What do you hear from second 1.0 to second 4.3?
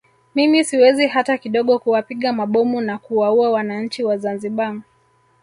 hata kidogo kuwapiga mabomu na kuwaua wananchi wa